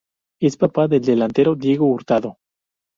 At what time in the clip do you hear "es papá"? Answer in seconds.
0.41-0.87